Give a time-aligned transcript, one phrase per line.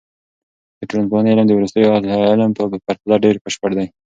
[0.79, 3.87] د ټولنپوهنې علم د وروستیو اهل علم په پرتله ډېر بشپړ دی.